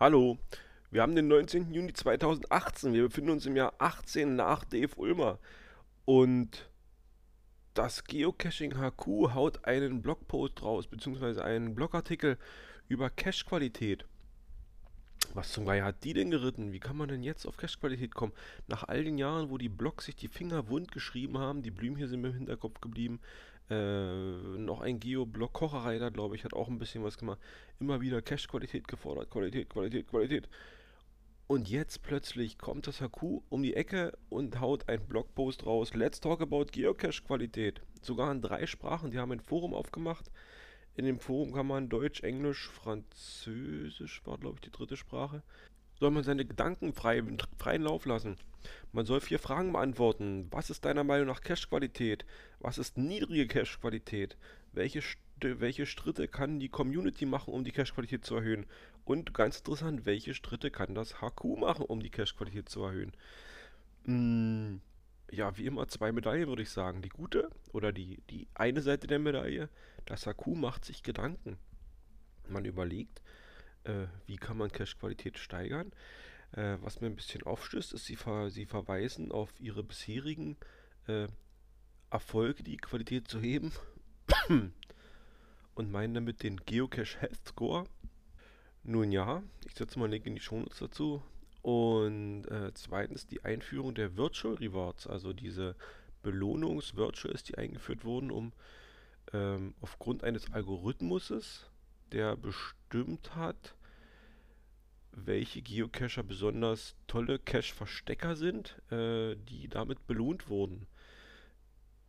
Hallo, 0.00 0.38
wir 0.90 1.02
haben 1.02 1.14
den 1.14 1.28
19. 1.28 1.72
Juni 1.72 1.92
2018. 1.92 2.94
Wir 2.94 3.04
befinden 3.04 3.30
uns 3.30 3.46
im 3.46 3.54
Jahr 3.54 3.74
18 3.78 4.34
nach 4.34 4.64
Dave 4.64 4.92
Ulmer. 4.96 5.38
Und 6.04 6.68
das 7.74 8.02
Geocaching 8.02 8.72
HQ 8.72 9.06
haut 9.34 9.64
einen 9.66 10.02
Blogpost 10.02 10.64
raus, 10.64 10.88
beziehungsweise 10.88 11.44
einen 11.44 11.76
Blogartikel 11.76 12.38
über 12.88 13.08
Cache-Qualität. 13.08 14.04
Was 15.34 15.50
zum 15.50 15.66
Geier 15.66 15.84
hat 15.84 16.04
die 16.04 16.14
denn 16.14 16.30
geritten? 16.30 16.72
Wie 16.72 16.78
kann 16.78 16.96
man 16.96 17.08
denn 17.08 17.24
jetzt 17.24 17.44
auf 17.44 17.56
Cache-Qualität 17.56 18.14
kommen? 18.14 18.32
Nach 18.68 18.84
all 18.84 19.02
den 19.02 19.18
Jahren, 19.18 19.50
wo 19.50 19.58
die 19.58 19.68
Blogs 19.68 20.06
sich 20.06 20.14
die 20.14 20.28
Finger 20.28 20.68
wund 20.68 20.92
geschrieben 20.92 21.38
haben, 21.38 21.62
die 21.62 21.72
Blümchen 21.72 22.06
sind 22.08 22.20
mir 22.20 22.28
im 22.28 22.34
Hinterkopf 22.34 22.80
geblieben, 22.80 23.20
äh, 23.68 24.14
noch 24.58 24.80
ein 24.80 25.00
Geoblog 25.00 25.52
Kocherreiter, 25.52 26.12
glaube 26.12 26.36
ich, 26.36 26.44
hat 26.44 26.54
auch 26.54 26.68
ein 26.68 26.78
bisschen 26.78 27.02
was 27.02 27.18
gemacht. 27.18 27.40
Immer 27.80 28.00
wieder 28.00 28.22
Cache-Qualität 28.22 28.86
gefordert. 28.86 29.28
Qualität, 29.30 29.68
Qualität, 29.70 30.06
Qualität. 30.06 30.48
Und 31.48 31.68
jetzt 31.68 32.02
plötzlich 32.02 32.56
kommt 32.56 32.86
das 32.86 33.00
HQ 33.00 33.42
um 33.48 33.62
die 33.62 33.74
Ecke 33.74 34.16
und 34.28 34.60
haut 34.60 34.88
einen 34.88 35.06
Blogpost 35.06 35.66
raus. 35.66 35.94
Let's 35.94 36.20
talk 36.20 36.42
about 36.42 36.66
Geocache-Qualität. 36.70 37.82
Sogar 38.02 38.30
in 38.30 38.40
drei 38.40 38.66
Sprachen. 38.66 39.10
Die 39.10 39.18
haben 39.18 39.32
ein 39.32 39.40
Forum 39.40 39.74
aufgemacht. 39.74 40.30
In 40.96 41.04
dem 41.04 41.18
Forum 41.18 41.52
kann 41.52 41.66
man 41.66 41.88
Deutsch, 41.88 42.22
Englisch, 42.22 42.68
Französisch 42.68 44.22
war, 44.24 44.38
glaube 44.38 44.56
ich, 44.56 44.60
die 44.62 44.70
dritte 44.70 44.96
Sprache 44.96 45.42
soll 45.98 46.10
man 46.10 46.24
seine 46.24 46.44
Gedanken 46.44 46.92
frei, 46.92 47.22
freien 47.56 47.82
Lauf 47.82 48.04
lassen. 48.06 48.36
Man 48.92 49.06
soll 49.06 49.20
vier 49.20 49.38
Fragen 49.38 49.72
beantworten. 49.72 50.48
Was 50.50 50.70
ist 50.70 50.84
deiner 50.84 51.04
Meinung 51.04 51.26
nach 51.26 51.40
Cache-Qualität? 51.40 52.24
Was 52.60 52.78
ist 52.78 52.98
niedrige 52.98 53.46
Cache-Qualität? 53.46 54.36
Welche, 54.72 55.02
welche 55.40 55.86
Schritte 55.86 56.28
kann 56.28 56.60
die 56.60 56.68
Community 56.68 57.26
machen, 57.26 57.52
um 57.52 57.64
die 57.64 57.72
Cache-Qualität 57.72 58.24
zu 58.24 58.36
erhöhen? 58.36 58.66
Und 59.04 59.34
ganz 59.34 59.58
interessant, 59.58 60.06
welche 60.06 60.34
Schritte 60.34 60.70
kann 60.70 60.94
das 60.94 61.20
HQ 61.20 61.58
machen, 61.58 61.84
um 61.84 62.00
die 62.00 62.10
Cache-Qualität 62.10 62.68
zu 62.68 62.82
erhöhen? 62.82 63.12
Hm, 64.06 64.80
ja, 65.30 65.56
wie 65.56 65.66
immer 65.66 65.88
zwei 65.88 66.12
Medaillen, 66.12 66.48
würde 66.48 66.62
ich 66.62 66.70
sagen. 66.70 67.02
Die 67.02 67.08
gute 67.08 67.50
oder 67.72 67.92
die, 67.92 68.22
die 68.30 68.48
eine 68.54 68.82
Seite 68.82 69.06
der 69.06 69.18
Medaille, 69.18 69.68
das 70.06 70.26
HQ 70.26 70.46
macht 70.54 70.84
sich 70.84 71.02
Gedanken. 71.02 71.58
Man 72.48 72.64
überlegt, 72.64 73.22
äh, 73.84 74.06
wie 74.26 74.36
kann 74.36 74.56
man 74.56 74.70
Cache-Qualität 74.70 75.38
steigern. 75.38 75.92
Äh, 76.52 76.78
was 76.82 77.00
mir 77.00 77.08
ein 77.08 77.16
bisschen 77.16 77.42
aufstößt, 77.42 77.92
ist, 77.92 78.04
sie, 78.04 78.16
ver 78.16 78.50
sie 78.50 78.66
verweisen 78.66 79.32
auf 79.32 79.52
ihre 79.58 79.82
bisherigen 79.82 80.56
äh, 81.06 81.26
Erfolge, 82.10 82.62
die 82.62 82.76
Qualität 82.76 83.28
zu 83.28 83.40
heben 83.40 83.72
und 85.74 85.90
meinen 85.90 86.14
damit 86.14 86.42
den 86.42 86.58
Geocache 86.58 87.20
Health 87.20 87.46
Score. 87.48 87.84
Nun 88.84 89.10
ja, 89.10 89.42
ich 89.66 89.74
setze 89.74 89.98
mal 89.98 90.04
einen 90.04 90.12
Link 90.12 90.26
in 90.26 90.34
die 90.34 90.40
Shownotes 90.40 90.78
dazu. 90.78 91.22
Und 91.64 92.44
äh, 92.48 92.74
zweitens 92.74 93.26
die 93.26 93.42
Einführung 93.42 93.94
der 93.94 94.18
Virtual 94.18 94.52
Rewards, 94.56 95.06
also 95.06 95.32
diese 95.32 95.76
Belohnungs-Virtuals, 96.22 97.42
die 97.42 97.56
eingeführt 97.56 98.04
wurden, 98.04 98.30
um 98.30 98.52
ähm, 99.32 99.72
aufgrund 99.80 100.24
eines 100.24 100.52
Algorithmuses 100.52 101.64
der 102.12 102.36
bestimmt 102.36 103.34
hat, 103.34 103.76
welche 105.10 105.62
Geocacher 105.62 106.22
besonders 106.22 106.96
tolle 107.06 107.38
Cache-Verstecker 107.38 108.36
sind, 108.36 108.76
äh, 108.92 109.34
die 109.34 109.68
damit 109.68 110.06
belohnt 110.06 110.50
wurden. 110.50 110.86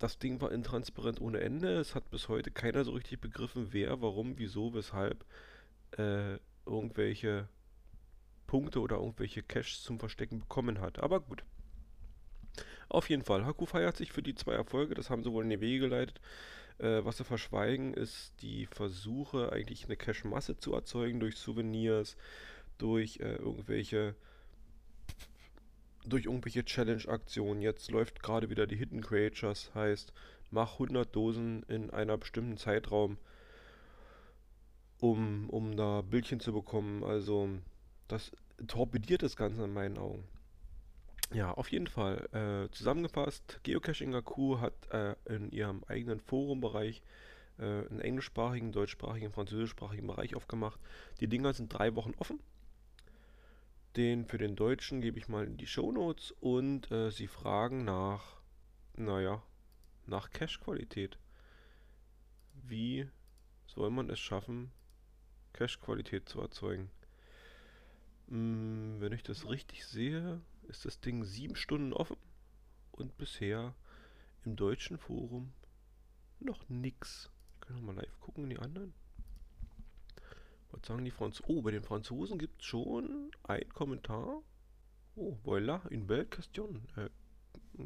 Das 0.00 0.18
Ding 0.18 0.40
war 0.40 0.50
intransparent 0.50 1.20
ohne 1.20 1.38
Ende. 1.38 1.78
Es 1.78 1.94
hat 1.94 2.10
bis 2.10 2.28
heute 2.28 2.50
keiner 2.50 2.84
so 2.84 2.90
richtig 2.90 3.20
begriffen, 3.20 3.68
wer, 3.70 4.02
warum, 4.02 4.38
wieso, 4.38 4.74
weshalb 4.74 5.24
äh, 5.96 6.38
irgendwelche 6.66 7.48
Punkte 8.46 8.80
oder 8.80 8.96
irgendwelche 8.96 9.42
Caches 9.42 9.82
zum 9.82 9.98
Verstecken 9.98 10.40
bekommen 10.40 10.80
hat. 10.80 10.98
Aber 11.00 11.20
gut. 11.20 11.44
Auf 12.88 13.10
jeden 13.10 13.22
Fall, 13.22 13.44
Haku 13.44 13.66
feiert 13.66 13.96
sich 13.96 14.12
für 14.12 14.22
die 14.22 14.34
zwei 14.34 14.54
Erfolge, 14.54 14.94
das 14.94 15.10
haben 15.10 15.24
sie 15.24 15.32
wohl 15.32 15.44
in 15.44 15.50
die 15.50 15.60
Wege 15.60 15.88
geleitet. 15.88 16.20
Äh, 16.78 17.04
was 17.04 17.16
sie 17.16 17.24
verschweigen, 17.24 17.94
ist 17.94 18.32
die 18.42 18.66
Versuche, 18.66 19.52
eigentlich 19.52 19.86
eine 19.86 19.96
Cache-Masse 19.96 20.56
zu 20.56 20.72
erzeugen 20.72 21.20
durch 21.20 21.36
Souvenirs, 21.36 22.16
durch 22.78 23.18
äh, 23.20 23.36
irgendwelche 23.36 24.14
durch 26.04 26.26
irgendwelche 26.26 26.64
Challenge-Aktionen. 26.64 27.60
Jetzt 27.60 27.90
läuft 27.90 28.22
gerade 28.22 28.48
wieder 28.48 28.66
die 28.66 28.76
Hidden 28.76 29.00
Creatures, 29.00 29.72
heißt, 29.74 30.12
mach 30.50 30.74
100 30.74 31.14
Dosen 31.14 31.64
in 31.64 31.90
einer 31.90 32.16
bestimmten 32.16 32.56
Zeitraum, 32.56 33.18
um, 35.00 35.50
um 35.50 35.76
da 35.76 36.02
Bildchen 36.02 36.40
zu 36.40 36.52
bekommen. 36.52 37.02
Also, 37.02 37.48
das 38.08 38.32
torpediert 38.66 39.22
das 39.22 39.36
Ganze 39.36 39.64
in 39.64 39.72
meinen 39.72 39.98
Augen. 39.98 40.24
Ja, 41.32 41.52
auf 41.52 41.70
jeden 41.72 41.88
Fall. 41.88 42.28
Äh, 42.32 42.70
zusammengefasst, 42.72 43.60
Geocaching 43.64 44.14
AQ 44.14 44.60
hat 44.60 44.74
äh, 44.92 45.16
in 45.26 45.50
ihrem 45.50 45.82
eigenen 45.84 46.20
Forumbereich 46.20 47.02
äh, 47.58 47.62
einen 47.62 48.00
englischsprachigen, 48.00 48.72
deutschsprachigen, 48.72 49.32
französischsprachigen 49.32 50.06
Bereich 50.06 50.36
aufgemacht. 50.36 50.78
Die 51.20 51.26
Dinger 51.26 51.52
sind 51.52 51.72
drei 51.72 51.94
Wochen 51.96 52.14
offen. 52.18 52.38
Den 53.96 54.26
für 54.26 54.38
den 54.38 54.56
Deutschen 54.56 55.00
gebe 55.00 55.18
ich 55.18 55.28
mal 55.28 55.46
in 55.46 55.56
die 55.56 55.66
Show 55.66 55.90
Notes 55.90 56.30
und 56.40 56.90
äh, 56.90 57.10
sie 57.10 57.26
fragen 57.26 57.84
nach, 57.84 58.36
naja, 58.94 59.42
nach 60.06 60.30
Cache-Qualität. 60.30 61.18
Wie 62.52 63.08
soll 63.66 63.90
man 63.90 64.10
es 64.10 64.20
schaffen, 64.20 64.70
Cache-Qualität 65.54 66.28
zu 66.28 66.40
erzeugen? 66.40 66.90
Hm, 68.28 68.96
wenn 69.00 69.12
ich 69.12 69.22
das 69.22 69.48
richtig 69.48 69.86
sehe, 69.86 70.40
ist 70.68 70.84
das 70.84 71.00
Ding 71.00 71.24
sieben 71.24 71.56
Stunden 71.56 71.92
offen 71.92 72.16
und 72.92 73.16
bisher 73.18 73.74
im 74.44 74.56
deutschen 74.56 74.98
Forum 74.98 75.52
noch 76.40 76.68
nix. 76.68 77.30
Kann 77.60 77.76
noch 77.76 77.82
mal 77.82 77.94
live 77.94 78.20
gucken 78.20 78.44
in 78.44 78.50
die 78.50 78.58
anderen. 78.58 78.94
Was 80.70 80.86
sagen 80.86 81.04
die 81.04 81.10
Franzosen? 81.10 81.56
Oh, 81.56 81.62
bei 81.62 81.70
den 81.70 81.82
Franzosen 81.82 82.38
gibt 82.38 82.60
es 82.60 82.66
schon 82.66 83.30
ein 83.44 83.68
Kommentar. 83.72 84.42
Oh, 85.14 85.36
voilà, 85.44 85.86
une 85.90 86.06
belle 86.06 86.26
question. 86.26 86.82
Äh, 86.96 87.08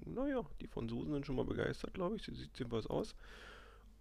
naja, 0.07 0.45
die 0.61 0.69
Franzosen 0.69 1.13
sind 1.13 1.27
schon 1.27 1.37
mal 1.37 1.45
begeistert, 1.45 1.95
glaube 1.95 2.17
ich. 2.17 2.23
Sie 2.23 2.35
sieht 2.35 2.59
jedenfalls 2.59 2.87
aus. 2.87 3.15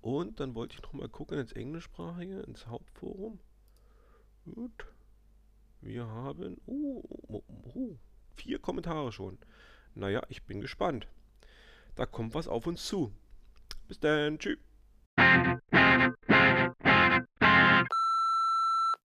Und 0.02 0.40
dann 0.40 0.56
wollte 0.56 0.76
ich 0.76 0.82
noch 0.82 0.94
mal 0.94 1.10
gucken 1.10 1.38
ins 1.38 1.52
Englischsprachige, 1.52 2.40
ins 2.42 2.68
Hauptforum. 2.68 3.40
Gut. 4.46 4.86
Wir 5.82 6.06
haben... 6.08 6.60
Oh, 6.66 7.04
oh, 7.28 7.44
vier 8.36 8.60
Kommentare 8.60 9.12
schon. 9.12 9.38
Naja, 9.96 10.22
ich 10.30 10.44
bin 10.44 10.62
gespannt. 10.62 11.08
Da 11.96 12.06
kommt 12.06 12.34
was 12.34 12.48
auf 12.48 12.68
uns 12.68 12.86
zu. 12.86 13.12
Bis 13.88 14.00
dann. 14.00 14.40
Tschüss. 14.40 14.58